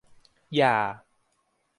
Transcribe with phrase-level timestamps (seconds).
[0.55, 0.75] อย่า